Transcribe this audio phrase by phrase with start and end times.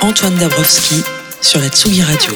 [0.00, 1.02] Antoine Dabrowski
[1.42, 2.32] sur la Tsugi Radio.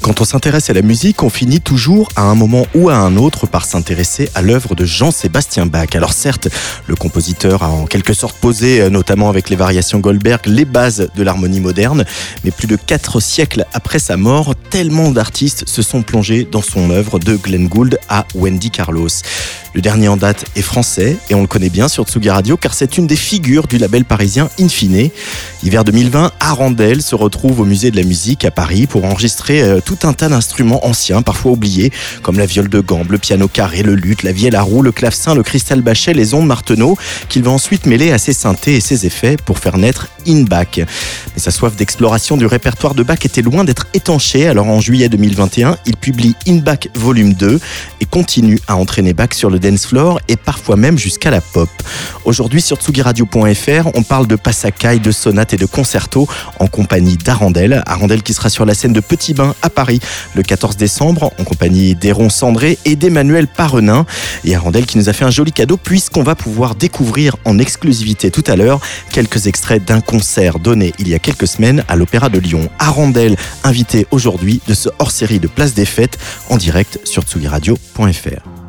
[0.00, 3.16] Quand on s'intéresse à la musique, on finit toujours à un moment ou à un
[3.16, 5.88] autre par s'intéresser à l'œuvre de Jean-Sébastien Bach.
[5.94, 6.48] Alors certes,
[6.86, 11.10] le compositeur a en quelque sorte posé, euh, notamment avec les variations Goldberg, les bases
[11.14, 12.04] de l'harmonie moderne,
[12.42, 16.90] mais plus de quatre siècles après sa mort, tellement d'artistes se sont plongés dans son
[16.90, 19.08] œuvre de Glenn Gould à Wendy Carlos.
[19.78, 22.74] Le dernier en date est français et on le connaît bien sur Tsugi Radio car
[22.74, 25.08] c'est une des figures du label parisien Infine.
[25.62, 29.78] Hiver 2020, Arandel se retrouve au musée de la musique à Paris pour enregistrer euh,
[29.80, 31.92] tout un tas d'instruments anciens, parfois oubliés,
[32.22, 34.90] comme la viole de gambe, le piano carré, le luth, la vielle à roue, le
[34.90, 38.80] clavecin, le cristal bachet, les ondes Marteneau, qu'il va ensuite mêler à ses synthés et
[38.80, 40.76] ses effets pour faire naître In Bach.
[40.76, 40.86] Mais
[41.36, 45.76] sa soif d'exploration du répertoire de Bach était loin d'être étanchée, alors en juillet 2021,
[45.86, 47.60] il publie In Bach Volume 2
[48.00, 49.60] et continue à entraîner Bach sur le
[50.28, 51.68] et parfois même jusqu'à la pop.
[52.24, 56.26] Aujourd'hui sur tsugiradio.fr, on parle de passacaille, de sonates et de concertos
[56.58, 57.82] en compagnie d'Arandel.
[57.86, 60.00] Arandel qui sera sur la scène de Petit Bain à Paris
[60.34, 64.06] le 14 décembre en compagnie d'Héron Cendré et d'Emmanuel Parenin.
[64.44, 68.30] Et Arandel qui nous a fait un joli cadeau puisqu'on va pouvoir découvrir en exclusivité
[68.30, 68.80] tout à l'heure
[69.12, 72.68] quelques extraits d'un concert donné il y a quelques semaines à l'Opéra de Lyon.
[72.78, 78.67] Arandel invité aujourd'hui de ce hors-série de Place des Fêtes en direct sur tsugiradio.fr.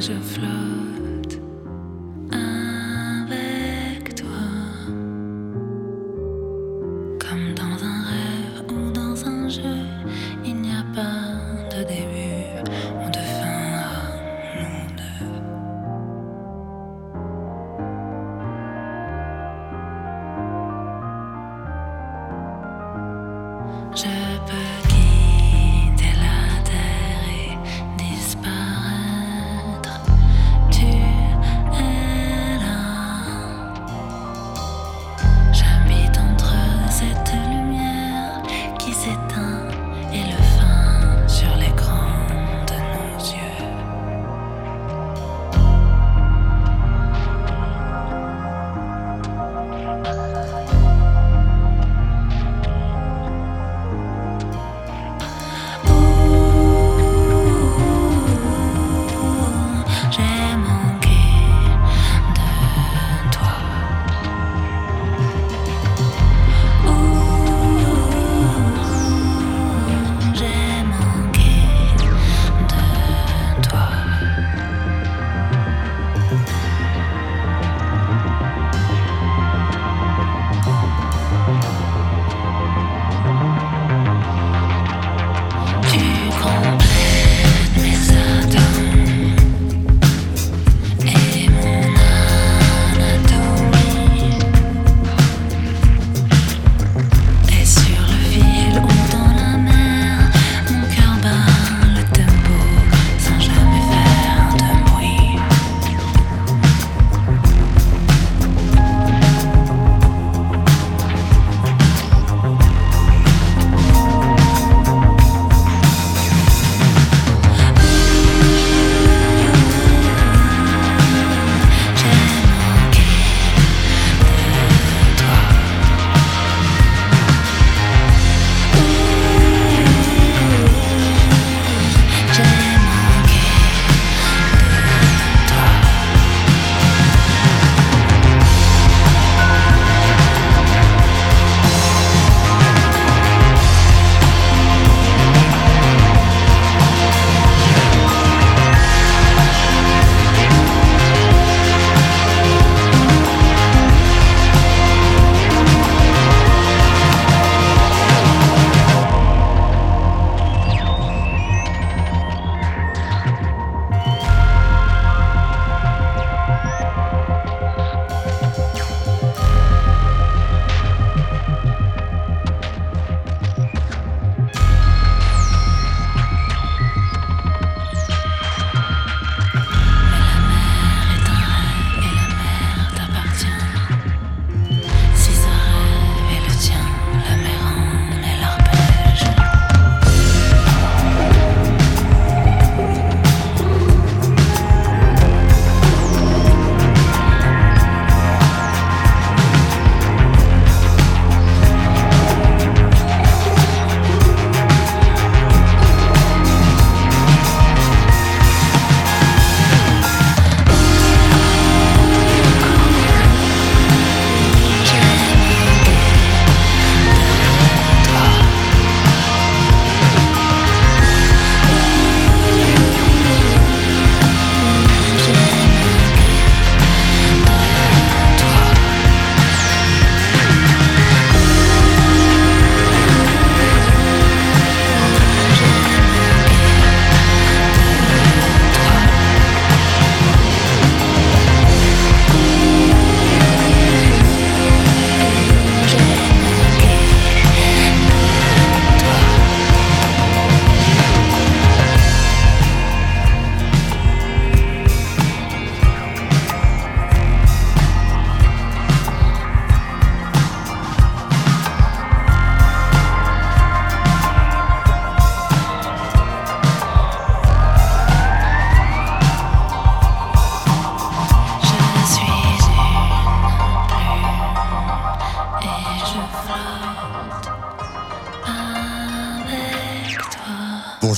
[0.00, 0.89] et je flotte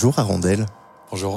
[0.03, 0.67] Bonjour Arandel.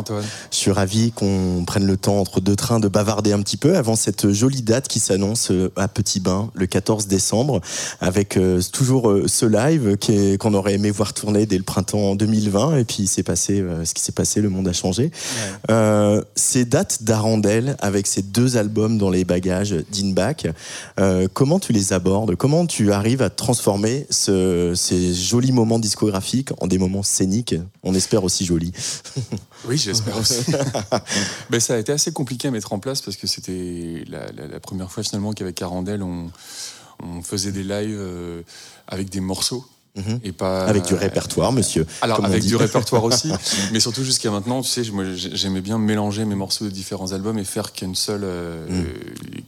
[0.06, 0.24] Antoine.
[0.52, 3.76] Je suis ravi qu'on prenne le temps entre deux trains de bavarder un petit peu
[3.76, 7.60] avant cette jolie date qui s'annonce euh, à Petit Bain le 14 décembre
[8.02, 9.98] avec euh, toujours euh, ce live
[10.38, 14.02] qu'on aurait aimé voir tourner dès le printemps 2020 et puis c'est passé ce qui
[14.02, 15.12] s'est passé, le monde a changé.
[16.36, 20.48] ces dates d'Arandel avec ces deux albums dans les bagages d'Inback,
[21.34, 22.36] comment tu les abordes?
[22.36, 27.56] Comment tu arrives à transformer ces jolis moments discographiques en des moments scéniques?
[27.84, 28.72] On espère aussi jolis.
[29.68, 30.52] Oui, j'espère aussi.
[31.50, 34.92] Mais ça a été assez compliqué à mettre en place parce que c'était la, première
[34.92, 36.30] fois finalement qu'avec Carandel, on,
[37.04, 38.42] on faisait des lives euh,
[38.88, 39.66] avec des morceaux
[39.96, 40.20] Mhm.
[40.24, 41.86] Et pas avec du répertoire, monsieur.
[42.02, 43.32] Alors avec du répertoire aussi,
[43.72, 44.84] mais surtout jusqu'à maintenant, tu sais,
[45.16, 48.84] j'aimais bien mélanger mes morceaux de différents albums et faire qu'un seul, euh,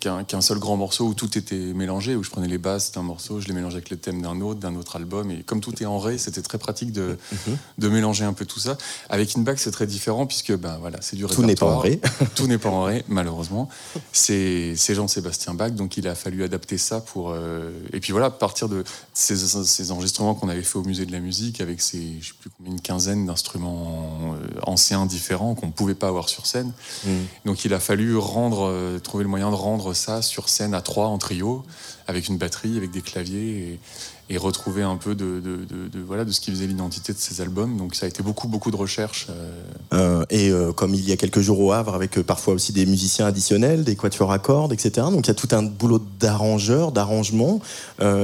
[0.06, 0.26] mhm.
[0.26, 3.42] qu'un seul grand morceau où tout était mélangé, où je prenais les basses d'un morceau,
[3.42, 5.86] je les mélangeais avec le thème d'un autre, d'un autre album, et comme tout est
[5.86, 7.58] en ré, c'était très pratique de, mhm.
[7.78, 8.78] de mélanger un peu tout ça.
[9.10, 11.44] Avec Inback, c'est très différent puisque ben voilà, c'est du répertoire.
[11.44, 12.00] Tout n'est pas en ré.
[12.36, 13.68] tout n'est pas en ré, malheureusement.
[14.14, 17.32] C'est Jean-Sébastien Bach, donc il a fallu adapter ça pour.
[17.32, 21.12] Euh, et puis voilà, partir de ces, ces enregistrements qu'on avait fait au musée de
[21.12, 25.68] la musique avec ces, je sais plus combien, une quinzaine d'instruments euh, anciens différents qu'on
[25.68, 26.72] ne pouvait pas avoir sur scène.
[27.06, 27.10] Mm.
[27.46, 30.82] Donc il a fallu rendre, euh, trouver le moyen de rendre ça sur scène à
[30.82, 31.66] trois en trio,
[32.08, 33.58] avec une batterie, avec des claviers.
[33.58, 33.80] Et,
[34.30, 37.40] et retrouver un peu de, de, de, voilà, de ce qui faisait l'identité de ces
[37.40, 37.78] albums.
[37.78, 39.28] Donc ça a été beaucoup, beaucoup de recherches.
[39.30, 39.52] Euh.
[39.94, 42.86] Euh, et euh, comme il y a quelques jours au Havre, avec parfois aussi des
[42.86, 45.08] musiciens additionnels, des quatuors à cordes, etc.
[45.12, 47.62] Donc il y a tout un boulot d'arrangeur, d'arrangement.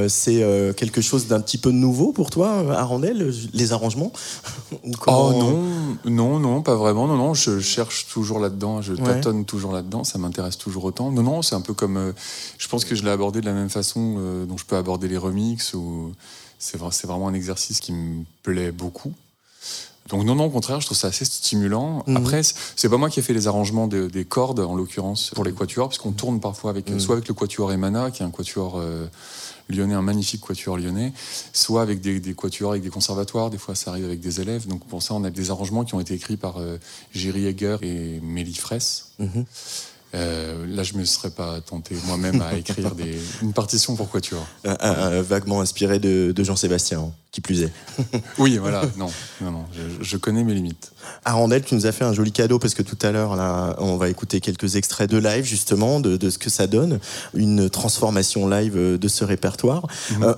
[0.09, 4.11] c'est quelque chose d'un petit peu nouveau pour toi, Arandel, les arrangements
[5.07, 7.07] Oh non, non, non, pas vraiment.
[7.07, 11.11] Non, non, je cherche toujours là-dedans, je tâtonne toujours là-dedans, ça m'intéresse toujours autant.
[11.11, 12.13] Non, non, c'est un peu comme...
[12.57, 15.17] je pense que je l'ai abordé de la même façon dont je peux aborder les
[15.17, 15.92] remixes ou
[16.59, 19.13] c'est vraiment un exercice qui me plaît beaucoup.
[20.09, 22.03] Donc non, non, au contraire, je trouve ça assez stimulant.
[22.07, 22.17] Mhm.
[22.17, 25.53] Après, c'est pas moi qui ai fait les arrangements des cordes, en l'occurrence, pour les
[25.53, 26.99] quatuors, puisqu'on tourne parfois avec, mhm.
[26.99, 29.07] soit avec le quatuor Emana, qui est un quatuor euh,
[29.69, 31.13] lyonnais, un magnifique quatuor lyonnais,
[31.53, 34.67] soit avec des, quatuors avec des conservatoires, des fois ça arrive avec des élèves.
[34.67, 36.77] Donc pour ça, on a des arrangements qui ont été écrits par euh,
[37.13, 39.11] Jerry Egger et Mélie Fraisse.
[39.19, 39.45] Mhm.
[40.15, 42.91] Euh, là, je ne me serais pas tenté moi-même à écrire
[43.41, 44.45] une partition pour Quatuor.
[44.63, 47.71] vaguement inspiré de, Jean-Sébastien, qui plus est.
[48.37, 49.09] oui, voilà, non,
[49.41, 49.65] non,
[50.01, 50.91] je, connais mes limites.
[51.25, 53.97] Arandel, tu nous as fait un joli cadeau parce que tout à l'heure, là, on
[53.97, 56.99] va écouter quelques extraits de live, justement, de, ce que ça donne,
[57.33, 59.87] une transformation live de ce répertoire.
[60.11, 60.23] Mhm.
[60.23, 60.33] Euh,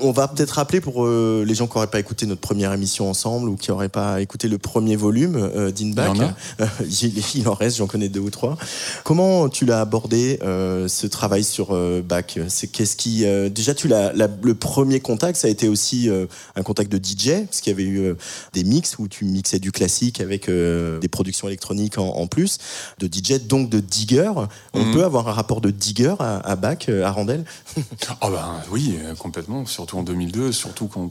[0.00, 3.08] on, va peut-être rappeler pour euh, les gens qui n'auraient pas écouté notre première émission
[3.08, 6.18] ensemble ou qui n'auraient pas écouté le premier volume d'Inback.
[6.90, 8.58] Il, il, en reste, j'en connais deux ou trois.
[9.04, 13.74] Comment tu l'as abordé euh, ce travail sur euh, Bach C'est qu'est-ce qui euh, déjà
[13.74, 16.08] tu l'as le premier contact ça a été aussi
[16.56, 18.14] un contact de DJ parce qu'il y avait eu
[18.52, 22.58] des mix où tu mixais du classique avec des productions électroniques en, plus
[22.98, 24.32] de DJ donc de digger.
[24.74, 24.94] On mhm.
[24.94, 27.44] peut avoir un rapport de digger à, Bach à Randel
[28.20, 31.10] Ah ben oui complètement surtout en 2002 surtout quand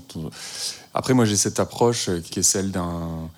[0.93, 3.29] après moi j'ai cette approche qui est celle d'un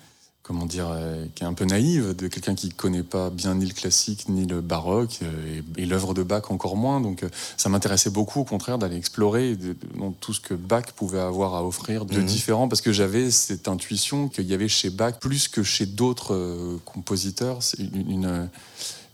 [0.42, 3.66] comment dire, euh, qui est un peu naïve, de quelqu'un qui connaît pas bien ni
[3.66, 7.00] le classique ni le baroque euh, et, l'œuvre de Bach encore moins.
[7.00, 9.56] Donc euh, ça m'intéressait beaucoup au contraire d'aller explorer
[10.20, 12.26] tout ce que Bach pouvait avoir à offrir de mhm.
[12.26, 16.78] différent parce que j'avais cette intuition qu'il y avait chez Bach plus que chez d'autres
[16.84, 18.48] compositeurs une,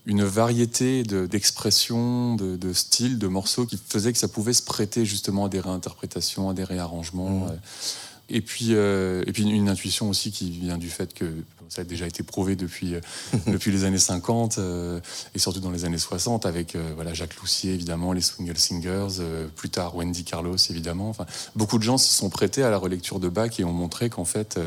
[0.06, 5.44] une variété d'expressions, de, styles, de morceaux qui faisaient que ça pouvait se prêter justement
[5.44, 7.46] à des réinterprétations, à des réarrangements.
[7.46, 7.58] Mhm.
[8.30, 11.24] Et puis, euh, et puis une intuition aussi qui vient du fait que
[11.70, 13.00] ça a déjà été prouvé depuis, euh,
[13.46, 15.00] depuis les années 50 euh,
[15.34, 19.22] et surtout dans les années 60 avec voilà, Jacques Loussier évidemment, les Swingle Singers,
[19.56, 21.08] plus tard Wendy Carlos évidemment.
[21.08, 24.10] Enfin, beaucoup de gens se sont prêtés à la relecture de Bach et ont montré
[24.10, 24.58] qu'en fait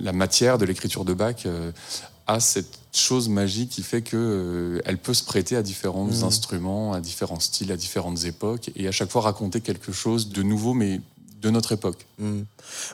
[0.00, 1.46] la matière de l'écriture de Bach
[2.26, 6.24] a cette chose magique qui fait que elle peut se prêter à différents mmh.
[6.24, 10.42] instruments, à différents styles, à différentes époques et à chaque fois raconter quelque chose de
[10.42, 11.00] nouveau mais
[11.44, 12.06] de notre époque.
[12.18, 12.42] Hmm.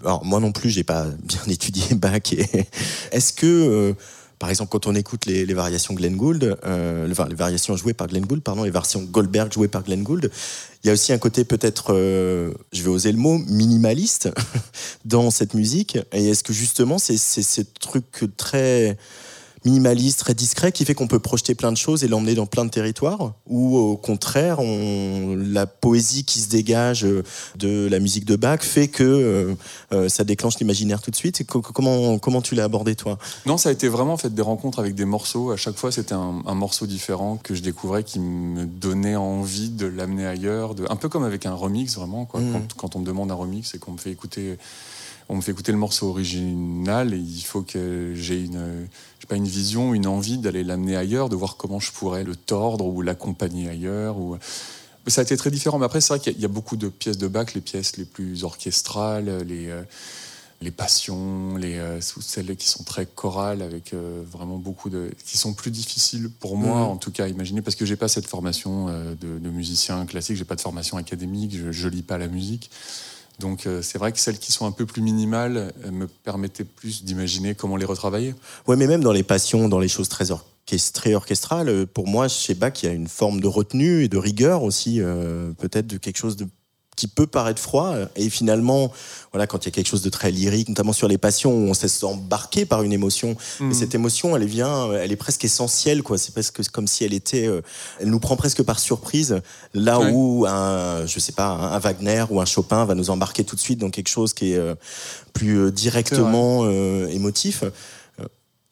[0.05, 2.33] Alors moi non plus, j'ai pas bien étudié Bach.
[3.13, 3.93] Est-ce que euh,
[4.41, 8.25] par exemple, quand on écoute les, variations Glenn Gould, euh, les variations jouées par Glenn
[8.25, 10.31] Gould, pardon, les versions Goldberg jouées par Glenn Gould,
[10.83, 14.31] il y a aussi un côté peut-être, euh, je vais oser le mot, minimaliste
[15.05, 15.99] dans cette musique.
[16.15, 18.97] Et est-ce que justement, c'est ces trucs très
[19.65, 22.65] minimaliste, très discret, qui fait qu'on peut projeter plein de choses et l'emmener dans plein
[22.65, 27.07] de territoires Ou au contraire, on, la poésie qui se dégage
[27.57, 29.55] de la musique de Bach fait que euh,
[29.93, 33.19] euh, ça déclenche l'imaginaire tout de suite comment, comment tu l'as abordé toi?
[33.47, 35.51] Non, ça a été vraiment fait des rencontres avec des morceaux.
[35.51, 39.87] À chaque fois, c'était un, morceau différent que je découvrais qui me donnait envie de
[39.87, 40.75] l'amener ailleurs.
[40.75, 42.27] De, un peu comme avec un remix, vraiment.
[42.27, 42.41] Quoi.
[42.41, 42.53] Mmh.
[42.53, 44.59] Quand, quand, on me demande un remix et qu'on me fait écouter
[45.31, 48.89] on me fait écouter le morceau original et il faut que j'ai une,
[49.29, 52.85] pas, une vision, une envie d'aller l'amener ailleurs, de voir comment je pourrais le tordre
[52.85, 54.19] ou l'accompagner ailleurs.
[54.19, 54.37] Ou...
[55.07, 55.79] Ça a été très différent.
[55.79, 58.05] Mais après, c'est vrai qu'il y, a beaucoup de pièces de Bach, les pièces les
[58.05, 59.83] plus orchestrales, les, euh,
[60.63, 65.13] les passions, les, euh, celles qui sont très chorales, avec euh, vraiment beaucoup de.
[65.25, 66.91] qui sont plus difficiles pour moi, Mhm.
[66.91, 70.37] en tout cas, à imaginer, parce que j'ai pas cette formation de, de musicien classique,
[70.37, 72.69] j'ai pas de formation académique, je, je lis pas la musique.
[73.41, 76.65] Donc euh, c'est vrai que celles qui sont un peu plus minimales euh, me permettaient
[76.65, 78.35] plus d'imaginer comment les retravailler.
[78.69, 82.29] Ouais, mais même dans les passions, dans les choses très orchestrées, orchestrales, euh, pour moi,
[82.29, 85.01] chez Bach, il y a une forme de retenue et de rigueur aussi,
[85.59, 86.47] peut-être de quelque chose de
[86.97, 88.93] qui peut paraître froid et finalement
[89.33, 91.69] voilà quand il y a quelque chose de très lyrique notamment sur les passions où
[91.71, 93.71] on se laisse embarquer par une émotion Mhm.
[93.71, 97.15] et cette émotion elle vient elle est presque essentielle quoi c'est presque comme si elle
[97.15, 97.63] était euh,
[98.01, 99.41] elle nous prend presque par surprise
[99.73, 100.11] là Ouais.
[100.13, 103.61] où un je sais pas un Wagner ou un Chopin va nous embarquer tout de
[103.61, 104.75] suite dans quelque chose qui est euh,
[105.33, 107.71] plus euh, directement euh, émotif Euh,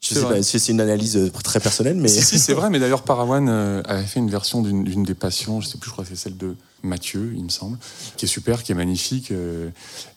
[0.01, 0.35] je sais vrai.
[0.37, 3.49] pas c'est une analyse euh, très personnelle mais Si, si, c'est vrai, mais d'ailleurs, Parawan
[3.49, 6.15] euh, avait fait une version d'une des passions, je sais plus, je crois que c'est
[6.15, 7.77] celle de Mathieu, il me semble,
[8.17, 9.69] qui est super, qui est magnifique euh,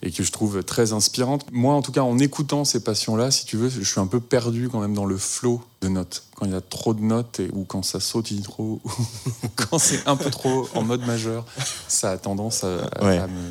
[0.02, 1.44] et que je trouve très inspirante.
[1.52, 4.20] Moi, en tout cas, en écoutant ces passions-là, si tu veux, je suis un peu
[4.20, 6.24] perdu quand même dans le flot de notes.
[6.36, 9.78] Quand il y a trop de notes et, ou quand ça sautille trop, ou quand
[9.78, 11.44] c'est un peu trop en mode majeur,
[11.88, 13.18] ça a tendance à, à- Ouais.
[13.18, 13.50] à me,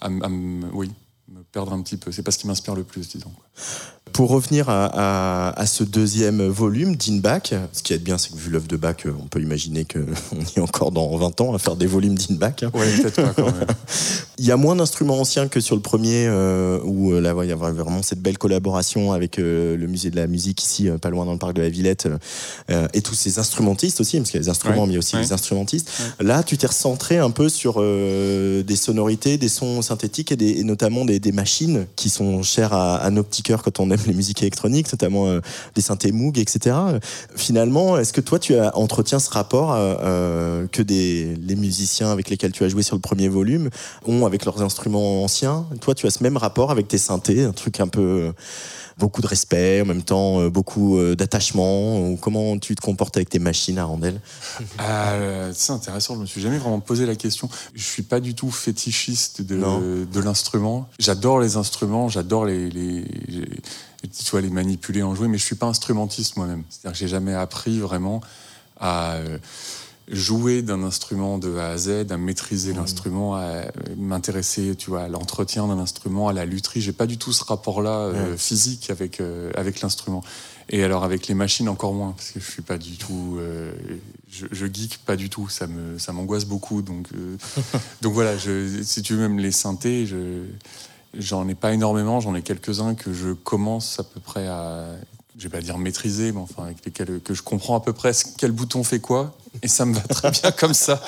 [0.00, 0.90] à me- à me- oui,
[1.28, 2.12] me perdre un petit peu.
[2.12, 3.32] C'est pas ce qui m'inspire le plus, disons.
[4.14, 4.84] Pour revenir à,
[5.48, 8.68] à- à ce deuxième volume d'In Bach, ce qui est bien, c'est que vu l'œuvre
[8.68, 11.86] de Bach, euh, on peut imaginer qu'on est encore dans 20 ans à faire des
[11.88, 12.52] volumes d'In Bach.
[12.62, 12.70] hein.
[12.74, 13.66] Ouais, peut-être pas quand même.
[14.38, 17.46] Il y a moins d'instruments anciens que sur le premier, euh, où euh, là, ouais,
[17.46, 20.88] il y a vraiment cette belle collaboration avec euh, le musée de la musique ici,
[21.00, 22.08] pas loin dans le parc de la Villette,
[22.70, 25.14] euh, et tous ces instrumentistes aussi, parce qu'il y a les instruments, Ouais, mais aussi
[25.14, 25.22] ouais.
[25.22, 25.88] les instrumentistes.
[26.20, 30.64] Là, tu t'es recentré un peu sur des sonorités, des sons synthétiques et, des- et
[30.64, 34.00] notamment des, des machines qui sont chères à, à nos petits cœurs quand on aime
[34.06, 35.40] les musiques électroniques, notamment euh,
[35.74, 36.76] des synthés Moog, etc.
[37.36, 42.10] Finalement, est-ce que toi, tu as, entretiens ce rapport euh, euh, que des, les musiciens
[42.10, 43.70] avec lesquels tu as joué sur le premier volume
[44.06, 45.66] ont avec leurs instruments anciens?
[45.80, 48.00] Toi, tu as ce même rapport avec tes synthés, un truc un peu...
[48.00, 48.32] euh,
[48.98, 53.38] beaucoup de respect, en même temps beaucoup d'attachement ou Comment tu te comportes avec tes
[53.38, 54.20] machines à rondelles?
[54.78, 57.48] Ah, euh, c'est intéressant, je me suis jamais vraiment posé la question.
[57.74, 60.88] Je suis pas du tout fétichiste de, de l'instrument.
[60.98, 63.04] J'adore les instruments, j'adore les, les,
[64.08, 66.64] tu vois, les manipuler, en jouer, mais je suis pas instrumentiste moi-même.
[66.68, 68.20] C'est-à-dire que j'ai jamais appris vraiment
[68.78, 69.38] à euh,
[70.08, 73.64] jouer d'un instrument de A à Z, à maîtriser l'instrument, à euh,
[73.96, 76.80] m'intéresser, tu vois, à l'entretien d'un instrument, à la lutherie.
[76.80, 80.22] J'ai pas du tout ce rapport-là euh, physique avec euh, avec l'instrument.
[80.70, 83.72] Et alors avec les machines encore moins, parce que je suis pas du tout, euh,
[84.30, 86.80] je, je geek pas du tout, ça me, ça m'angoisse beaucoup.
[86.80, 87.08] Donc,
[88.02, 90.44] donc voilà, je, si tu veux même les synthés, je,
[91.18, 94.86] j'en ai pas énormément, j'en ai quelques-uns que je commence à peu près à,
[95.36, 98.12] je vais pas dire maîtriser, mais enfin avec lesquels que je comprends à peu près
[98.38, 101.02] quel bouton fait quoi, et ça me va très bien comme ça.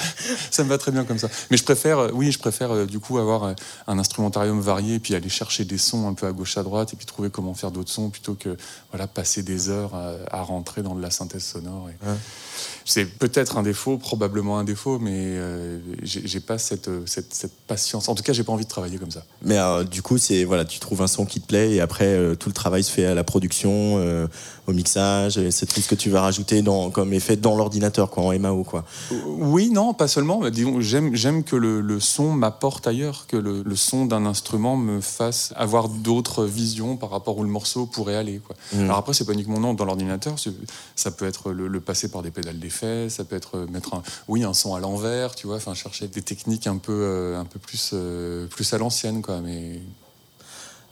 [0.50, 1.28] Ça me va très bien comme ça.
[1.50, 3.52] Mais je préfère, euh, oui, je préfère euh, du coup avoir euh,
[3.86, 6.92] un instrumentarium varié et puis aller chercher des sons un peu à gauche à droite
[6.92, 8.56] et puis trouver comment faire d'autres sons plutôt que
[8.92, 11.88] voilà passer des heures à, à rentrer dans de la synthèse sonore.
[11.90, 12.14] et- Ouais.
[12.88, 18.08] C'est peut-être un défaut, probablement un défaut, mais euh, j'ai pas cette, cette, cette patience.
[18.08, 19.24] En tout cas, j'ai pas envie de travailler comme ça.
[19.42, 19.58] Mais
[19.90, 22.48] du coup, c'est voilà, tu trouves un son qui te plaît et après euh, tout
[22.48, 24.28] le travail se fait à la production, euh,
[24.68, 25.36] au mixage.
[25.36, 28.30] et C'est tout ce que tu vas rajouter dans, comme effet dans l'ordinateur, quoi, en
[28.38, 28.84] MAO, quoi.
[29.26, 30.40] Oui, non, pas seulement.
[30.40, 34.76] mais disons, j'aime, que le, le son m'apporte ailleurs, que le, le son d'un instrument
[34.76, 38.40] me fasse avoir d'autres visions par rapport où le morceau pourrait aller.
[38.44, 38.56] Quoi.
[38.72, 38.84] Mm.
[38.84, 40.36] Alors après, c'est pas uniquement non, dans l'ordinateur.
[40.94, 44.02] Ça peut être le, le passer par des pédales d'effet, ça peut être mettre un,
[44.28, 47.44] oui, un son à l'envers, tu vois, enfin chercher des techniques un peu, euh, un
[47.44, 49.40] peu plus, euh, plus à l'ancienne, quoi.
[49.40, 49.80] Mais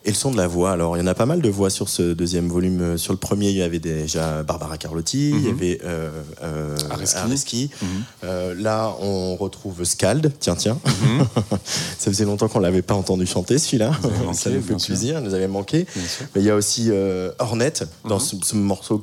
[0.06, 1.70] Et le son de la voix, alors il y en a pas mal de voix
[1.70, 2.80] sur ce deuxième volume.
[2.82, 5.54] Euh, Sur le premier, il y avait déjà Barbara Carlotti, il y Mhm.
[5.54, 6.10] avait euh,
[6.42, 7.16] euh, Areski.
[7.18, 7.70] Areski.
[7.80, 7.88] Mhm.
[8.24, 10.78] Euh, là, on retrouve Scald, tiens, tiens.
[10.84, 11.26] Mhm.
[11.98, 13.92] Ça faisait longtemps qu'on l'avait pas entendu chanter, celui-là.
[14.34, 15.86] Ça nous fait plaisir, nous avait manqué.
[16.34, 17.72] Mais il y a aussi euh, Hornet
[18.06, 19.00] dans ce, ce morceau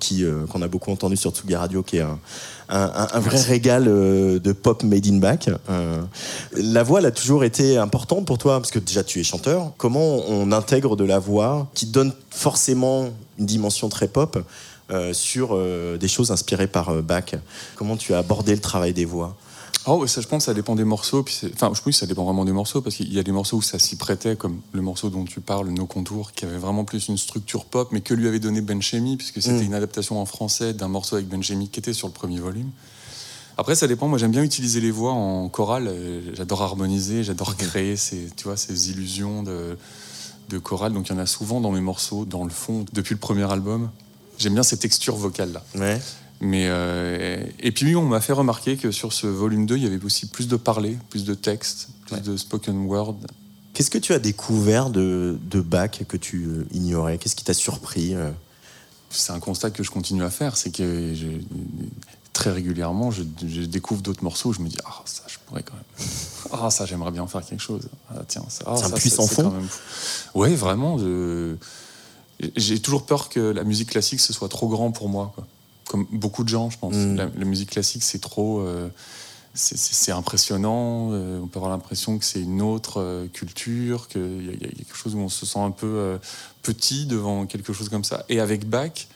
[0.51, 2.19] qu'on a beaucoup entendu sur Tsugi Radio, qui est un,
[2.71, 5.49] un, un- vrai régal euh, de pop made in back.
[5.69, 6.01] Euh,
[6.53, 9.73] la voix, elle a toujours été importante pour toi, parce que déjà tu es chanteur.
[9.77, 14.43] Comment on intègre de la voix qui donne forcément une dimension très pop
[14.91, 15.57] euh, sur
[15.99, 17.35] des choses inspirées par Bach?
[17.75, 19.35] Comment tu as abordé le travail des voix?
[19.87, 21.23] Oh, ça, je pense que ça dépend des morceaux.
[21.23, 23.31] Puis enfin, je pense que ça dépend vraiment des morceaux, parce qu'il y a des
[23.31, 26.57] morceaux où ça s'y prêtait, comme le morceau dont tu parles, Nos Contours, qui avait
[26.57, 29.65] vraiment plus une structure pop, mais que lui avait donné Ben Chemi, puisque c'était Mm.
[29.65, 32.69] une adaptation en français d'un morceau avec Ben Chemi qui était sur le premier volume.
[33.57, 34.07] Après, ça dépend.
[34.07, 35.87] Moi, j'aime bien utiliser les voix en chorale.
[35.87, 39.77] Euh, J'adore harmoniser, j'adore créer ces, tu vois, ces illusions de,
[40.49, 40.93] de chorale.
[40.93, 43.51] Donc il y en a souvent dans mes morceaux, dans le fond, depuis le premier
[43.51, 43.89] album.
[44.37, 45.63] J'aime bien ces textures vocales-là.
[45.75, 45.99] Ouais.
[46.43, 49.85] Mais euh, et puis on m'a fait remarquer que sur ce volume 2, il y
[49.87, 52.21] avait aussi plus de parler, plus de texte, plus Ouais.
[52.21, 53.15] de spoken word.
[53.73, 57.17] Qu'est-ce que tu as découvert de, de Bach que tu euh, ignorais?
[57.19, 58.31] Qu'est-ce qui t'a surpris euh?
[59.11, 61.27] C'est un constat que je continue à faire, c'est que je-
[62.33, 65.63] très régulièrement, je, je découvre d'autres morceaux où je me dis ah ça je pourrais
[65.63, 66.07] quand même,
[66.53, 67.83] ah ça j'aimerais bien faire quelque chose.
[68.09, 69.67] Ah tiens ça, ah, C'est un ça, c'est fond quand même.
[70.33, 70.97] Ouais vraiment.
[70.97, 71.55] je-
[72.55, 75.31] J'ai toujours peur que la musique classique ce soit trop grand pour moi.
[75.35, 75.45] Quoi.
[75.91, 76.95] Comme beaucoup de gens, je pense.
[76.95, 77.15] Mm.
[77.17, 78.59] La, la musique classique c'est trop.
[78.61, 78.87] euh,
[79.53, 84.63] c'est- impressionnant, euh, on peut avoir l'impression que c'est une autre euh, culture, qu'il y,
[84.63, 86.17] y a quelque chose où on se sent un peu
[86.61, 88.23] petit devant quelque chose comme ça.
[88.29, 89.07] Et avec Bach,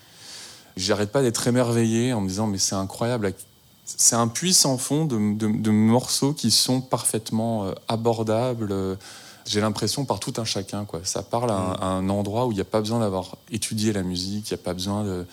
[0.76, 3.34] j'arrête pas d'être émerveillé en me disant mais c'est incroyable.
[3.86, 8.74] C'est un puits sans fond de, de- de morceaux qui sont parfaitement abordables.
[9.46, 10.84] J'ai l'impression par tout un chacun.
[10.86, 11.00] Quoi.
[11.04, 13.94] Ça parle à un, à un endroit où il n'y a pas besoin d'avoir étudié
[13.94, 15.26] la musique, il n'y a pas besoin de...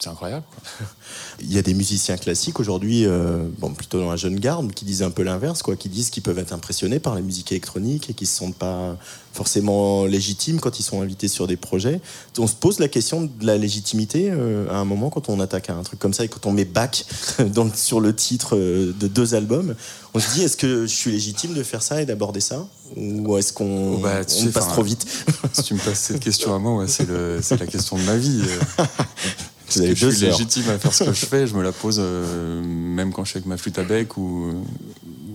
[0.00, 0.44] C'est incroyable.
[0.50, 0.86] Quoi.
[1.40, 4.84] Il y a des musiciens classiques aujourd'hui, euh, bon, plutôt dans la jeune garde, qui
[4.84, 8.10] disent un peu l'inverse, quoi, qui disent qu'ils peuvent être impressionnés par la musique électronique
[8.10, 8.96] et qui se sentent pas
[9.32, 12.00] forcément légitimes quand ils sont invités sur des projets.
[12.38, 15.70] On se pose la question de la légitimité euh, à un moment quand on attaque
[15.70, 16.64] un truc comme ça et quand on met
[17.54, 19.74] dans le- sur le titre euh, de deux albums.
[20.12, 22.66] On se dit est-ce que je suis légitime de faire ça et d'aborder ça?
[22.96, 25.04] Ou est-ce qu'on Oh, bah, tu sais, passe trop vite?
[25.52, 28.42] si tu me passes cette question à moi, ouais, c'est la question de ma vie.
[29.70, 30.32] Vous avez je suis heures.
[30.32, 33.30] légitime à faire ce que je fais, je me la pose euh, même quand je
[33.30, 34.52] suis avec ma flûte à bec ou,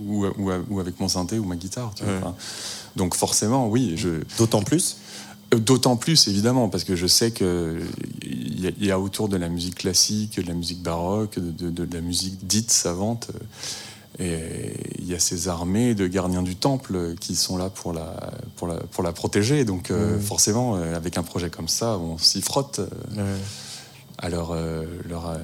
[0.06, 1.92] ou, ou- ou avec mon synthé ou ma guitare.
[1.94, 2.04] tu.
[2.04, 2.10] Ouais.
[2.96, 3.94] Donc forcément, oui.
[3.96, 4.96] Je, D'autant plus
[5.54, 7.46] euh, D'autant plus, évidemment, parce que je sais qu'il
[8.24, 11.70] y, a- il y a autour de la musique classique, de la musique baroque, de,
[11.70, 13.38] de- de la musique dite savante, euh,
[14.22, 18.32] et il y a ces armées de gardiens du temple qui sont là pour la,
[18.56, 19.64] pour la, pour la protéger.
[19.64, 22.80] Donc euh, forcément, avec un projet comme ça, on s'y frotte
[24.22, 25.36] à leur, euh, leur, euh,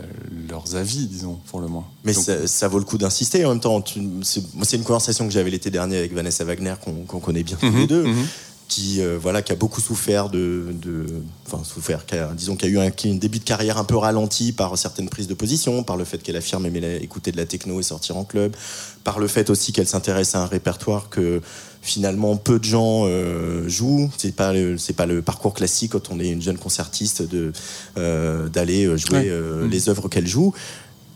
[0.51, 1.85] leurs avis, disons, pour le moins.
[2.05, 3.81] Mais Donc, ça, ça vaut le coup d'insister en même temps.
[3.81, 7.19] tu- C'est moi, c'est une conversation que j'avais l'été dernier avec Vanessa Wagner, qu'on qu'on
[7.21, 8.27] connaît bien tous mhm, les deux, mhm.
[8.69, 10.67] Qui, euh, voilà, qui a beaucoup souffert de.
[10.83, 11.07] de-
[11.47, 13.45] enfin, souffert, qui a- disons qu'il a eu un, qui a eu un début de
[13.45, 16.81] carrière un peu ralenti par certaines prises de position, par le fait qu'elle affirme aimer
[16.81, 18.57] la- écouter de la techno et sortir en club,
[19.05, 21.41] par le fait aussi qu'elle s'intéresse à un répertoire que
[21.81, 24.11] finalement peu de gens euh, jouent.
[24.19, 27.53] C'est pas le, c'est pas le parcours classique quand on est une jeune concertiste de
[27.97, 29.27] euh, d'aller euh, jouer Ouais.
[29.29, 29.71] euh, Mhm.
[29.71, 30.53] les œuvres qu'elle joue.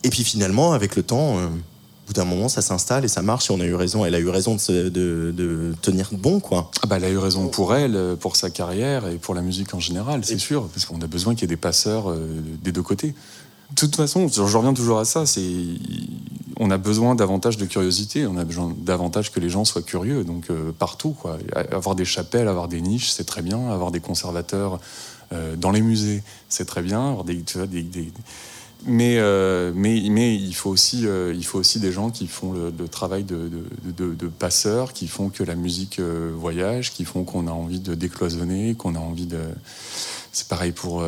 [0.05, 1.49] Et puis finalement, avec le temps, euh,
[2.11, 3.51] bout d'un moment, ça s'installe et ça marche.
[3.51, 4.05] Et on a eu raison.
[4.05, 6.71] Elle a eu raison de, se- de, de tenir bon, quoi.
[6.83, 9.73] Ah bah, elle a eu raison pour elle, pour sa carrière et pour la musique
[9.75, 12.19] en général, c'est Et- sûr, parce qu'on a besoin qu'il y ait des passeurs euh,
[12.63, 13.15] des deux côtés.
[13.71, 15.45] De toute façon, je reviens toujours à ça, c'est
[16.59, 20.25] on a besoin davantage de curiosité, on a besoin davantage que les gens soient curieux,
[20.25, 21.39] donc euh, partout quoi.
[21.71, 23.71] Avoir des chapelles, avoir des niches, c'est très bien.
[23.71, 24.81] Avoir des conservateurs
[25.33, 27.11] euh, dans les musées, c'est très bien.
[27.11, 28.13] Avoir des, tu vois, des- des-
[28.87, 32.53] mais, euh, mais, mais il, faut aussi, euh, il faut aussi des gens qui font
[32.53, 36.93] le, le travail de, de, de- de passeurs, qui font que la musique euh, voyage,
[36.93, 39.41] qui font qu'on a envie de décloisonner, qu'on a envie de...
[40.33, 41.03] C'est pareil pour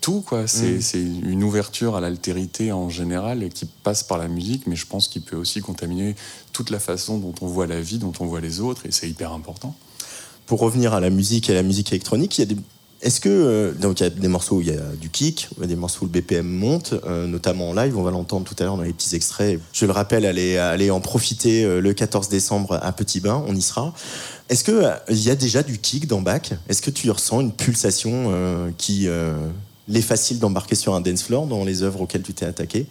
[0.00, 0.46] tout, quoi.
[0.46, 0.80] C'est Mm.
[0.80, 5.08] c'est une ouverture à l'altérité en général qui passe par la musique, mais je pense
[5.08, 6.14] qu'il peut aussi contaminer
[6.52, 9.08] toute la façon dont on voit la vie, dont on voit les autres, et c'est
[9.10, 9.74] hyper important.
[10.46, 12.56] Pour revenir à la musique et à la musique électronique, il y a des.
[13.00, 15.48] Est-ce que euh, donc il y a des morceaux où il y a du kick,
[15.56, 17.96] il y a des morceaux où le BPM monte, euh, notamment en live.
[17.96, 19.60] On va l'entendre tout à l'heure dans les petits extraits.
[19.72, 23.54] Je le rappelle, allez, allez en profiter euh, le 14 décembre à Petit Bain, on
[23.54, 23.94] y sera.
[24.48, 26.50] Est-ce que euh, il y a déjà du kick dans Bach?
[26.68, 29.06] Est-ce que tu ressens une pulsation qui
[29.86, 32.86] l'est facile d'embarquer sur un dance floor dans les œuvres auxquelles tu t'es attaqué?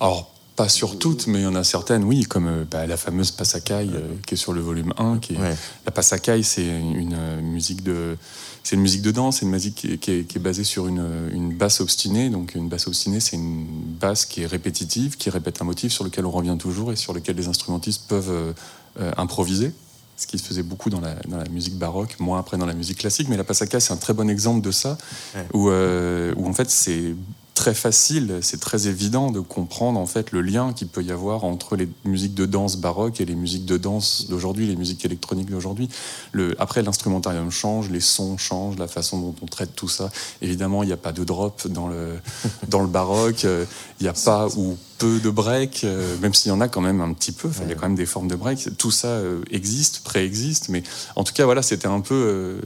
[0.00, 3.30] Alors, pas sur toutes, mais il y en a certaines, oui, comme bah, la fameuse
[3.30, 5.18] Passacaille euh, qui est sur le volume 1.
[5.18, 5.54] Qui est- Ouais.
[5.86, 8.16] La Passacaille, c'est une musique de.
[8.62, 10.64] C'est une musique de danse, c'est une musique qui est, qui est- qui est basée
[10.64, 12.30] sur une, une basse obstinée.
[12.30, 13.66] Donc une basse obstinée, c'est une
[14.00, 17.12] basse qui est répétitive, qui répète un motif sur lequel on revient toujours et sur
[17.12, 18.52] lequel les instrumentistes peuvent euh,
[19.00, 19.72] euh, improviser.
[20.16, 22.74] Ce qui se faisait beaucoup dans la, dans la musique baroque, moins après dans la
[22.74, 23.28] musique classique.
[23.30, 24.98] Mais la Passacaille, c'est un très bon exemple de ça,
[25.34, 25.46] Ouais.
[25.54, 27.14] où, euh, où en fait c'est
[27.60, 31.44] très facile, c'est très évident de comprendre en fait le lien qu'il peut y avoir
[31.44, 35.50] entre les musiques de danse baroque et les musiques de danse d'aujourd'hui, les musiques électroniques
[35.50, 35.90] d'aujourd'hui.
[36.32, 40.10] Le, après, l'instrumentarium change, les sons changent, la façon dont on traite tout ça.
[40.40, 42.18] Évidemment, il n'y a pas de drop dans le,
[42.68, 43.66] dans le baroque, il
[44.00, 47.00] n'y a pas ou peu de break, euh, même s'il y en a quand même
[47.00, 48.76] un petit peu, il y a quand même des formes de break.
[48.76, 50.82] Tout ça euh, existe, préexiste, mais
[51.16, 52.14] en tout cas, voilà, c'était un peu.
[52.14, 52.60] euh,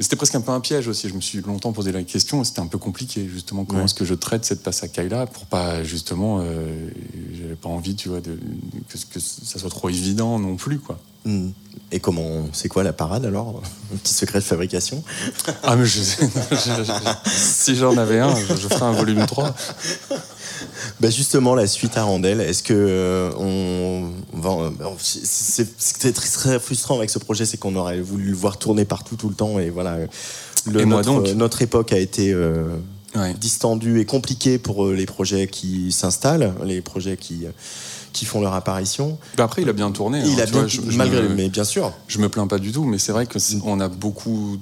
[0.00, 1.08] c'était presque un peu un piège aussi.
[1.08, 3.84] Je me suis longtemps posé la question, c'était un peu compliqué, justement, comment Ouais.
[3.84, 6.88] est-ce que je traite cette passacaille-là pour pas, justement, euh,
[7.38, 8.38] j'avais pas envie, tu vois, de,
[8.88, 10.98] que, que ça soit trop évident non plus, quoi.
[11.24, 11.50] Hmm.
[11.92, 13.60] Et comment, c'est quoi la parade alors?
[13.92, 15.02] Un petit secret de fabrication?
[15.62, 19.54] Ah, mais je, je- je- si j'en avais un, je, je ferais un volume 3.
[21.00, 24.50] Bah justement, la suite à Randel, est-ce que euh, on va.
[24.50, 28.84] euh, c'est- très, très frustrant avec ce projet, c'est qu'on aurait voulu le voir tourner
[28.84, 29.96] partout tout le temps et voilà.
[30.66, 31.34] Le- Et moi notre, donc?
[31.36, 32.64] notre époque a été euh,
[33.16, 33.32] Ouais.
[33.34, 37.46] distendue et compliquée pour euh, les projets qui s'installent, les projets qui
[38.14, 39.18] qui font leur apparition.
[39.36, 40.20] Bah après, il a bien tourné.
[40.24, 41.92] il hein, a bien, vois, je- je malgré, me- mais bien sûr.
[42.08, 44.58] Je me plains pas du tout, mais c'est vrai que c'est- on a beaucoup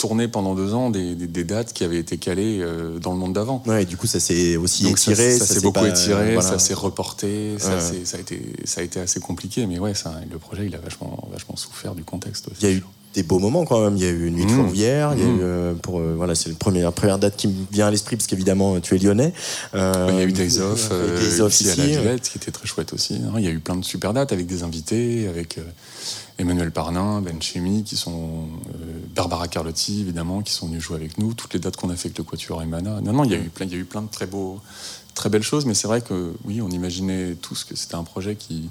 [0.00, 3.18] tourné pendant deux ans des, des- des dates qui avaient été calées euh, dans le
[3.18, 3.62] monde d'avant.
[3.66, 5.38] Ouais, et du coup, ça s'est aussi Donc ça, étiré.
[5.38, 6.42] ça s'est beaucoup pas- étiré, voilà.
[6.48, 8.04] ça s'est reporté, ça, Ouais.
[8.04, 10.78] ça a été, ça a été assez compliqué, mais ouais, ça, le projet il a
[10.78, 12.48] vachement, vachement souffert du contexte.
[12.48, 12.56] aussi.
[12.62, 12.84] Il y a eu
[13.14, 13.96] des beaux moments quand même.
[13.96, 14.54] Il y a eu une nuit de Mmh.
[14.54, 15.12] Fourvière.
[15.16, 15.36] Il y a Mmh.
[15.38, 18.14] eu euh, pour euh, voilà, c'est la première première date qui me vient à l'esprit
[18.16, 19.32] parce qu'évidemment tu es lyonnais.
[19.74, 21.98] Euh, Il y a eu Days Off, euh, euh, Days Off ici, à la ici.
[21.98, 23.14] Villette, qui était très chouette aussi.
[23.16, 23.32] hein.
[23.38, 25.62] Il y a eu plein de super dates avec des invités, avec euh,
[26.40, 31.18] Emmanuel Parnin, Ben Chemi, qui sont euh, Barbara Carlotti évidemment, qui sont venus jouer avec
[31.18, 31.34] nous.
[31.34, 33.00] Toutes les dates qu'on a fait avec le Quatuor Emana.
[33.00, 34.60] Non, non, il y a eu plein, il y a eu plein de très beaux,
[35.14, 38.36] très belles choses, mais c'est vrai que oui, on imaginait tous que c'était un projet
[38.36, 38.70] qui,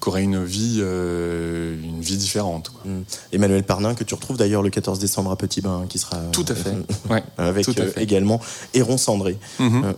[0.00, 2.70] qui aurait une vie, euh, une vie différente.
[2.70, 2.80] quoi.
[2.90, 3.02] Mmh.
[3.32, 6.44] Emmanuel Parnin que tu retrouves d'ailleurs le 14 décembre à Petit Bain qui sera Tout
[6.48, 6.70] à fait.
[7.10, 8.02] Ouais, avec à euh, fait.
[8.02, 8.40] également
[8.74, 9.38] Héron Cendré.
[9.58, 9.84] Mhm.
[9.84, 9.92] Euh,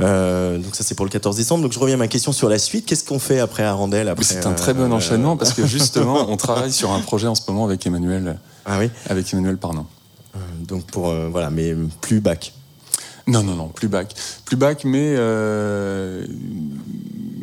[0.00, 1.62] euh, donc ça c'est pour le 14 décembre.
[1.62, 2.86] Donc je reviens à ma question sur la suite.
[2.86, 3.64] Qu'est-ce qu'on fait après
[4.18, 7.26] Mais c'est un très bon euh, enchaînement parce que justement, on travaille sur un projet
[7.26, 8.90] en ce moment avec Emmanuel, Ah oui.
[9.08, 9.86] avec Emmanuel Parnin.
[10.36, 12.52] Euh, Donc pour euh, voilà, mais plus bac.
[13.26, 14.14] Non, non, non, plus bac.
[14.46, 16.26] Plus bac, mais, euh,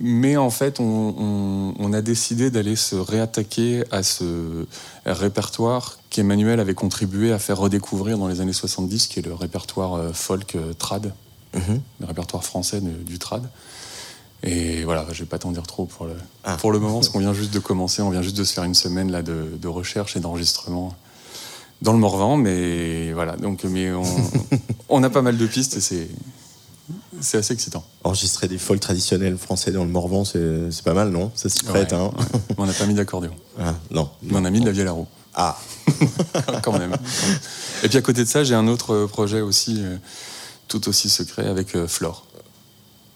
[0.07, 0.83] mais en fait, on,
[1.17, 4.65] on- on a décidé d'aller se réattaquer à ce
[5.05, 9.95] répertoire qu'Emmanuel avait contribué à faire redécouvrir dans les années 70, qui est le répertoire
[9.95, 11.13] euh, folk euh, trad,
[11.55, 11.79] Mhm.
[12.01, 13.43] le répertoire français de- du trad.
[14.43, 16.13] Et voilà, je vais pas t'en dire trop pour le,
[16.43, 16.57] Ah.
[16.57, 18.63] pour le moment, parce qu'on vient juste de commencer, on vient juste de se faire
[18.65, 20.93] une semaine là, de, de recherche et d'enregistrement
[21.81, 24.03] dans le Morvan, mais voilà, donc mais on,
[24.89, 26.07] on a pas mal de pistes et c'est
[27.21, 27.83] c'est assez excitant.
[28.03, 31.31] Enregistrer des folk traditionnels français dans le Morvan, c'est pas mal, non?
[31.35, 32.11] Ça s'y prête, Ouais, hein?
[32.17, 32.39] Ouais.
[32.57, 34.09] On n'a pas mis d'accordéon, Ah, Non.
[34.21, 35.57] mais on a mis de la vielle à roue, Ah,
[36.63, 36.95] quand même.
[37.83, 39.97] Et puis à côté de ça, j'ai un autre projet aussi, euh,
[40.67, 42.24] tout aussi secret, avec euh, Flore.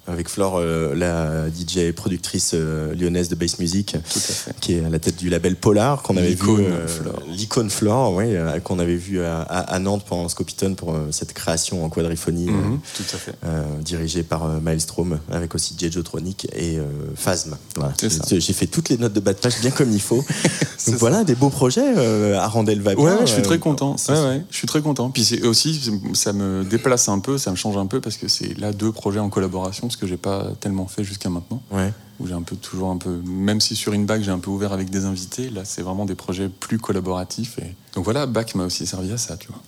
[0.10, 4.89] Avec Flore, euh, la DJ productrice euh, lyonnaise de bass music, à qui est à
[4.89, 6.36] la tête du label Polar, qu'on avait vu.
[6.36, 7.22] L'icône euh, Flore.
[7.30, 8.26] L'icône Flore, oui,
[8.63, 12.48] qu'on avait vu à, à- à Nantes pendant Scopitone pour cette création en quadriphonie.
[12.48, 13.34] tout à fait.
[13.45, 17.56] euh, dirigée par Maelstrom, avec aussi Jejotronic et euh, Phasm.
[17.76, 17.93] Voilà.
[18.30, 20.24] J'ai fait toutes les notes de bas de page bien comme il faut.
[20.88, 21.82] Donc voilà, des beaux projets.
[21.98, 23.04] Euh, Arandel va bien.
[23.04, 23.95] Ouais, je suis très content.
[24.08, 25.10] Ouais, ouais, je suis très content.
[25.12, 25.80] Puis aussi,
[26.13, 28.91] ça me déplace un peu, ça me change un peu parce que c'est là deux
[28.91, 31.62] projets en collaboration, que j'ai pas tellement fait jusqu'à maintenant.
[31.71, 31.91] Ouais.
[32.19, 34.49] Où j'ai un peu toujours un peu, même si sur une bac j'ai un peu
[34.49, 37.57] ouvert avec des invités, là c'est vraiment des projets plus collaboratifs.
[37.59, 39.62] Et donc voilà, bac m'a aussi servi à ça, tu vois.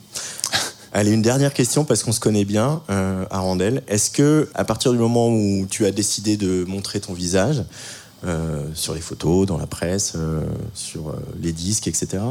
[0.94, 3.84] Allez, une dernière question parce qu'on se connaît bien, euh, Arandel.
[3.88, 7.64] Est-ce que, à partir du moment où tu as décidé de montrer ton visage
[8.24, 10.44] euh, sur les photos, dans la presse, euh,
[10.76, 12.22] sur euh, les disques, etc.,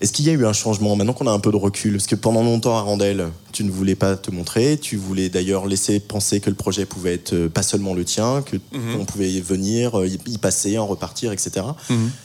[0.00, 2.06] est-ce qu'il y a eu un changement maintenant qu'on a un peu de recul Parce
[2.06, 6.40] que pendant longtemps, Arandel, tu ne voulais pas te montrer, tu voulais d'ailleurs laisser penser
[6.40, 8.96] que le projet pouvait être euh, pas seulement le tien, que Mhm.
[9.00, 11.66] on pouvait y venir, euh, y passer, en repartir, etc.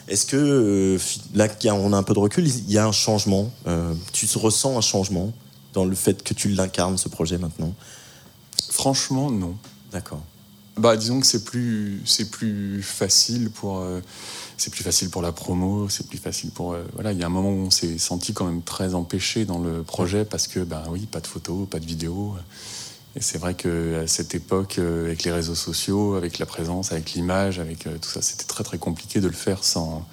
[0.08, 0.98] Est-ce que euh,
[1.34, 4.78] là on a un peu de recul, il y a un changement euh, Tu ressens
[4.78, 5.34] un changement
[5.74, 7.74] dans le fait que tu l'incarnes ce projet maintenant?
[8.70, 9.56] Franchement, non.
[9.92, 10.22] D'accord.
[10.78, 14.02] Bah, disons que c'est plus, c'est plus facile pour, euh,
[14.58, 17.26] c'est plus facile pour la promo, c'est plus facile pour, euh, voilà, il y a
[17.26, 20.60] un moment où on s'est senti quand même très empêché dans le projet parce que,
[20.60, 22.36] bah oui, pas de photos, pas de vidéos.
[23.18, 26.92] Et c'est vrai que à cette époque, euh, avec les réseaux sociaux, avec la présence,
[26.92, 30.06] avec l'image, avec euh, tout ça, c'était très très compliqué de le faire sans,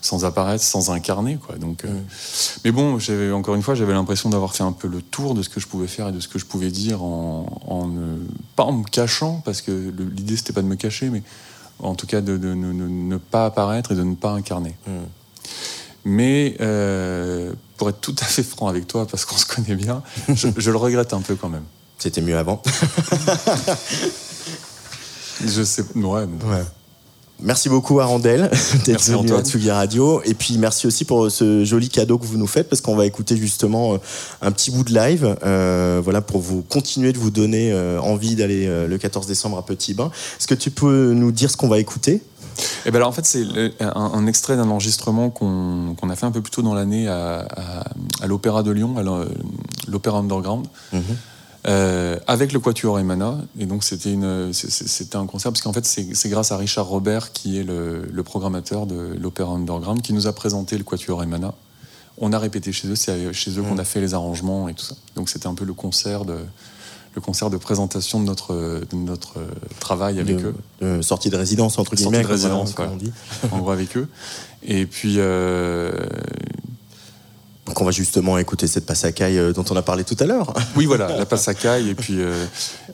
[0.00, 1.56] sans apparaître, sans incarner, quoi.
[1.56, 1.88] Donc, Mm.
[2.64, 5.42] mais bon, j'avais encore une fois, j'avais l'impression d'avoir fait un peu le tour de
[5.42, 8.18] ce que je pouvais faire et de ce que je pouvais dire en, en ne,
[8.54, 11.22] pas en me cachant, parce que l'idée c'était pas de me cacher, mais
[11.80, 14.76] en tout cas de, de ne- pas apparaître et de ne pas incarner.
[14.86, 14.90] Mm.
[16.06, 20.02] Mais euh, pour être tout à fait franc avec toi, parce qu'on se connaît bien,
[20.28, 21.64] je, je le regrette un peu quand même.
[21.98, 22.60] C'était mieux avant.
[25.44, 26.64] Je sais, ouais, Ouais.
[27.42, 28.48] Merci beaucoup Arandel
[28.86, 29.42] d'être venu à.
[29.42, 32.80] Tsugi Radio et puis merci aussi pour ce joli cadeau que vous nous faites parce
[32.80, 33.98] qu'on va écouter justement euh,
[34.40, 38.36] un petit bout de live euh, voilà pour vous continuer de vous donner euh, envie
[38.36, 40.10] d'aller euh, le 14 décembre à Petit Bain.
[40.38, 42.22] Est-ce que tu peux nous dire ce qu'on va écouter?
[42.86, 43.42] Eh ben alors, en fait, c'est
[43.80, 47.40] un, un extrait d'un enregistrement qu'on a fait un peu plus tôt dans l'année à,
[47.40, 47.84] à-
[48.22, 49.24] à l'Opéra de Lyon, à l'O-
[49.88, 50.66] l'Opéra Underground.
[50.92, 51.02] Mhm.
[51.66, 53.38] Euh, avec le Quatuor Emana.
[53.58, 57.64] Et donc c'était un concert parce qu'en fait c'est grâce à Richard Robert qui est
[57.64, 61.54] le, le programmateur de l'Opéra Underground qui nous a présenté le Quatuor Emana.
[62.18, 64.84] On a répété chez eux, c'est chez eux qu'on a fait les arrangements et tout
[64.84, 64.94] ça.
[65.16, 66.36] Donc c'était un peu le concert de
[67.14, 69.38] le concert de présentation de notre de notre
[69.80, 70.54] travail avec de, eux.
[70.80, 72.22] de sortie de résidence, entre Sortie guillemets.
[72.22, 73.12] de comme voilà, résidence, comme on dit.
[73.52, 74.08] en gros avec eux.
[74.62, 75.92] Et puis euh,
[77.66, 80.52] Donc on va justement écouter cette passacaille euh, dont on a parlé tout à l'heure.
[80.76, 82.44] Oui, voilà, la passacaille, et puis, euh,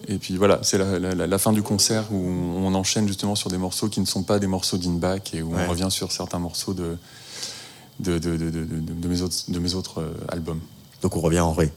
[0.06, 3.50] et puis voilà, c'est la, la- la fin du concert où on enchaîne justement sur
[3.50, 5.62] des morceaux qui ne sont pas des morceaux d'Inback et où Ouais.
[5.66, 6.96] on revient sur certains morceaux de,
[7.98, 10.60] de, de, de, mes autres, de mes autres euh, albums.
[11.02, 11.72] Donc on revient en ré.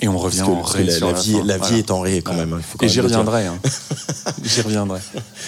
[0.00, 1.78] Et on revient en ré la, sur la la vie, voilà.
[1.78, 2.46] est en ré quand Voilà.
[2.50, 2.62] même.
[2.62, 3.46] faut quand Et j'y reviendrai.
[3.46, 3.58] hein.
[4.42, 5.00] j'y reviendrai.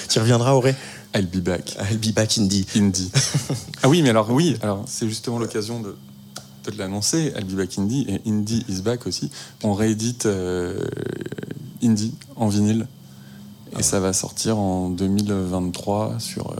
[0.08, 0.74] Tu reviendras au ré
[1.14, 1.76] I'll be back.
[1.90, 2.66] I'll be back indie.
[2.76, 3.10] Indie.
[3.82, 5.96] ah oui, mais alors oui, alors c'est justement l'occasion de,
[6.70, 7.32] de te l'annoncer.
[7.36, 9.30] I'll be back Indie et Indie is back aussi.
[9.62, 10.78] On réédite euh,
[11.82, 12.86] Indie en vinyle
[13.78, 16.54] et ça va sortir en 2023 sur euh,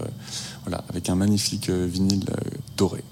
[0.64, 3.02] voilà avec un magnifique euh, vinyle euh, doré.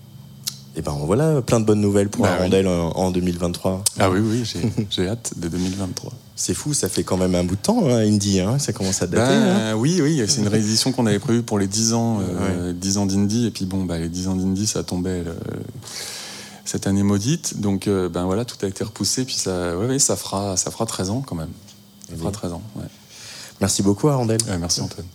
[0.76, 2.38] Et ben voilà, plein de bonnes nouvelles pour Bah oui.
[2.40, 3.84] Arondel en, en 2023.
[4.00, 4.42] Ah oui oui,
[4.90, 6.12] j'ai hâte de 2023.
[6.34, 8.40] C'est fou, ça fait quand même un bout de temps, hein, Indie.
[8.40, 9.32] hein, ça commence à dater.
[9.32, 9.70] hein.
[9.72, 12.98] Bah, oui, oui, c'est une réédition qu'on avait prévue pour les 10 ans, euh, 10
[12.98, 13.46] ans d'Indie.
[13.46, 15.32] Et puis bon, bah, les 10 ans d'Indie, ça tombait euh,
[16.64, 17.60] cette année maudite.
[17.60, 19.24] Donc euh, ben voilà, tout a été repoussé.
[19.24, 21.50] Puis ça, ouais, ouais, ça, fera, ça fera 13 ans quand même.
[22.08, 22.84] Ça fera 13 ans, ouais.
[23.60, 24.38] Merci beaucoup, Arondel.
[24.48, 25.06] Ouais, merci Antoine.